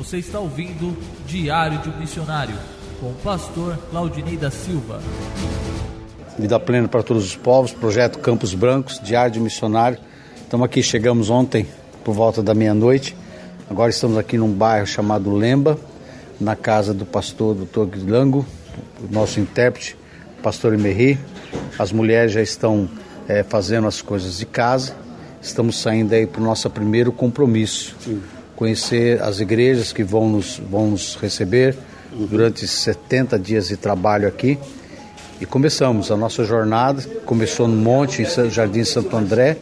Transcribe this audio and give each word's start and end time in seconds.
Você 0.00 0.16
está 0.16 0.40
ouvindo 0.40 0.96
Diário 1.26 1.78
de 1.80 1.90
um 1.90 1.98
Missionário 1.98 2.56
com 2.98 3.10
o 3.10 3.14
pastor 3.16 3.76
Claudinei 3.90 4.34
da 4.34 4.50
Silva. 4.50 4.98
Vida 6.38 6.58
plena 6.58 6.88
para 6.88 7.02
todos 7.02 7.22
os 7.22 7.36
povos, 7.36 7.70
projeto 7.70 8.18
Campos 8.18 8.54
Brancos, 8.54 8.98
Diário 9.04 9.34
de 9.34 9.38
Missionário. 9.38 9.98
Estamos 10.38 10.64
aqui, 10.64 10.82
chegamos 10.82 11.28
ontem 11.28 11.66
por 12.02 12.14
volta 12.14 12.42
da 12.42 12.54
meia-noite. 12.54 13.14
Agora 13.68 13.90
estamos 13.90 14.16
aqui 14.16 14.38
num 14.38 14.50
bairro 14.50 14.86
chamado 14.86 15.30
Lemba, 15.34 15.78
na 16.40 16.56
casa 16.56 16.94
do 16.94 17.04
pastor 17.04 17.54
Dr. 17.54 17.84
Guilango, 17.84 18.46
nosso 19.10 19.38
intérprete, 19.38 19.98
pastor 20.42 20.72
Emery. 20.72 21.18
As 21.78 21.92
mulheres 21.92 22.32
já 22.32 22.40
estão 22.40 22.88
é, 23.28 23.42
fazendo 23.42 23.86
as 23.86 24.00
coisas 24.00 24.38
de 24.38 24.46
casa. 24.46 24.96
Estamos 25.42 25.78
saindo 25.78 26.14
aí 26.14 26.26
para 26.26 26.40
o 26.40 26.44
nosso 26.44 26.70
primeiro 26.70 27.12
compromisso. 27.12 27.94
Sim. 28.00 28.22
Conhecer 28.60 29.22
as 29.22 29.40
igrejas 29.40 29.90
que 29.90 30.04
vão 30.04 30.28
nos, 30.28 30.58
vão 30.58 30.90
nos 30.90 31.16
receber 31.16 31.74
durante 32.12 32.68
70 32.68 33.38
dias 33.38 33.68
de 33.68 33.76
trabalho 33.78 34.28
aqui. 34.28 34.58
E 35.40 35.46
começamos 35.46 36.10
a 36.10 36.16
nossa 36.18 36.44
jornada, 36.44 37.02
começou 37.24 37.66
no 37.66 37.74
Monte, 37.74 38.20
em 38.20 38.50
Jardim 38.50 38.84
Santo 38.84 39.16
André. 39.16 39.56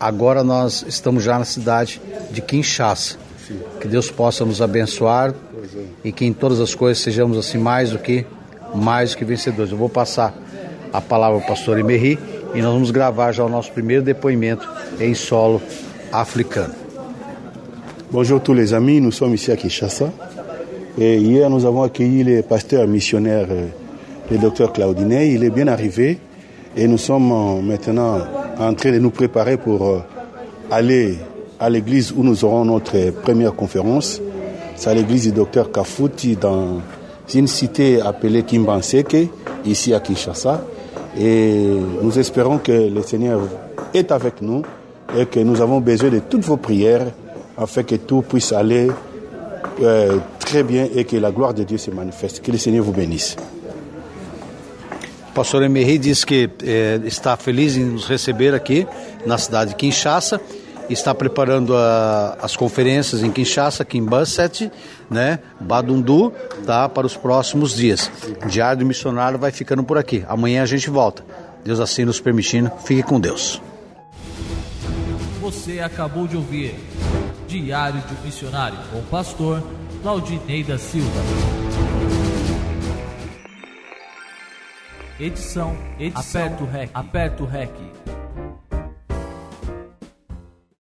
Agora 0.00 0.42
nós 0.42 0.82
estamos 0.88 1.24
já 1.24 1.38
na 1.38 1.44
cidade 1.44 2.00
de 2.30 2.40
Kinshasa. 2.40 3.18
Que 3.82 3.86
Deus 3.86 4.10
possa 4.10 4.46
nos 4.46 4.62
abençoar 4.62 5.34
e 6.02 6.10
que 6.10 6.24
em 6.24 6.32
todas 6.32 6.58
as 6.58 6.74
coisas 6.74 7.02
sejamos 7.02 7.36
assim 7.36 7.58
mais 7.58 7.90
do 7.90 7.98
que 7.98 8.24
mais 8.74 9.10
do 9.10 9.18
que 9.18 9.26
vencedores. 9.26 9.70
Eu 9.70 9.76
vou 9.76 9.90
passar 9.90 10.34
a 10.90 11.02
palavra 11.02 11.38
ao 11.38 11.46
pastor 11.46 11.78
Emery 11.78 12.18
e 12.54 12.62
nós 12.62 12.72
vamos 12.72 12.90
gravar 12.90 13.32
já 13.32 13.44
o 13.44 13.48
nosso 13.50 13.70
primeiro 13.72 14.02
depoimento 14.02 14.66
em 14.98 15.14
solo 15.14 15.60
africano. 16.10 16.85
Bonjour 18.12 18.40
tous 18.40 18.54
les 18.54 18.72
amis, 18.72 19.00
nous 19.00 19.10
sommes 19.10 19.34
ici 19.34 19.50
à 19.50 19.56
Kinshasa. 19.56 20.12
Et 20.96 21.16
hier, 21.16 21.50
nous 21.50 21.64
avons 21.64 21.82
accueilli 21.82 22.22
le 22.22 22.42
pasteur 22.42 22.86
missionnaire, 22.86 23.48
euh, 23.50 23.66
le 24.30 24.38
docteur 24.38 24.72
Claudinet. 24.72 25.32
Il 25.32 25.42
est 25.42 25.50
bien 25.50 25.66
arrivé 25.66 26.20
et 26.76 26.86
nous 26.86 26.98
sommes 26.98 27.32
euh, 27.32 27.60
maintenant 27.60 28.18
en 28.60 28.74
train 28.74 28.92
de 28.92 29.00
nous 29.00 29.10
préparer 29.10 29.56
pour 29.56 29.84
euh, 29.84 29.98
aller 30.70 31.18
à 31.58 31.68
l'église 31.68 32.12
où 32.16 32.22
nous 32.22 32.44
aurons 32.44 32.64
notre 32.64 33.10
première 33.10 33.56
conférence. 33.56 34.22
C'est 34.76 34.88
à 34.88 34.94
l'église 34.94 35.24
du 35.24 35.32
docteur 35.32 35.72
Kafuti 35.72 36.36
dans 36.36 36.80
une 37.34 37.48
cité 37.48 38.00
appelée 38.00 38.44
Kimbanseke, 38.44 39.16
ici 39.64 39.92
à 39.92 39.98
Kinshasa. 39.98 40.64
Et 41.18 41.66
nous 42.00 42.16
espérons 42.16 42.58
que 42.58 42.88
le 42.88 43.02
Seigneur 43.02 43.40
est 43.92 44.12
avec 44.12 44.42
nous 44.42 44.62
et 45.18 45.26
que 45.26 45.40
nous 45.40 45.60
avons 45.60 45.80
besoin 45.80 46.10
de 46.10 46.20
toutes 46.20 46.44
vos 46.44 46.56
prières 46.56 47.06
afin 47.56 47.82
que 47.82 47.96
tout 47.96 48.22
puisse 48.22 48.52
aller 48.52 48.90
euh, 49.80 50.18
très 50.38 50.62
bien 50.62 50.88
et 50.94 51.04
que 51.04 51.16
la 51.16 51.30
gloire 51.30 51.54
de 51.54 51.64
Dieu 51.64 51.78
se 51.78 51.90
manifeste. 51.90 52.40
Que 52.40 52.52
le 52.52 52.58
Seigneur 52.58 52.84
vous 52.84 52.92
bénisse. 52.92 53.36
Pastor 55.34 55.62
Emery 55.62 55.98
diz 55.98 56.24
que 56.24 56.48
eh, 56.64 56.98
está 57.04 57.36
feliz 57.36 57.76
em 57.76 57.84
nos 57.84 58.06
receber 58.06 58.54
aqui 58.54 58.86
na 59.26 59.36
cidade 59.36 59.70
de 59.70 59.76
Kinshasa 59.76 60.40
está 60.88 61.14
preparando 61.14 61.76
a, 61.76 62.36
as 62.40 62.56
conferências 62.56 63.22
em 63.22 63.30
Kinshasa, 63.30 63.84
Kimbasset, 63.84 64.70
né, 65.10 65.38
Badundu, 65.60 66.32
tá, 66.64 66.88
para 66.88 67.06
os 67.06 67.16
próximos 67.16 67.74
dias. 67.74 68.10
Diário 68.46 68.80
do 68.80 68.86
Missionário 68.86 69.38
vai 69.38 69.50
ficando 69.50 69.82
por 69.82 69.98
aqui. 69.98 70.24
Amanhã 70.28 70.62
a 70.62 70.66
gente 70.66 70.90
volta. 70.90 71.24
Deus 71.64 71.80
assim 71.80 72.04
nos 72.04 72.20
permitindo. 72.20 72.70
Fique 72.84 73.02
com 73.02 73.18
Deus. 73.18 73.60
Você 75.40 75.80
acabou 75.80 76.26
de 76.26 76.36
ouvir 76.36 76.74
Diário 77.62 78.00
de 78.02 78.14
um 78.14 78.22
Missionário 78.22 78.78
com 78.90 78.98
o 78.98 79.02
pastor 79.04 79.62
Claudinei 80.02 80.62
da 80.62 80.78
Silva. 80.78 81.20
Edição, 85.18 85.74
edição, 85.98 86.42
aperto 86.42 86.64
o 86.64 86.66
REC, 86.66 86.90
aperto 86.92 87.44
o 87.44 87.46
REC. 87.46 88.15